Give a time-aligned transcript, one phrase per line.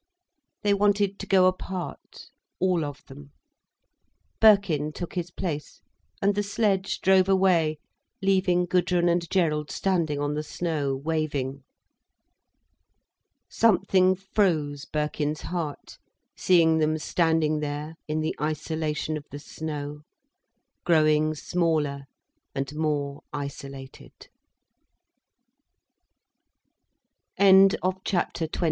[0.63, 3.33] They wanted to go apart, all of them.
[4.39, 5.79] Birkin took his place,
[6.23, 7.77] and the sledge drove away
[8.19, 11.63] leaving Gudrun and Gerald standing on the snow, waving.
[13.47, 15.99] Something froze Birkin's heart,
[16.35, 20.01] seeing them standing there in the isolation of the snow,
[20.83, 22.07] growing smaller
[22.55, 24.29] and more isolated.
[27.39, 28.59] CHAPTER XXX.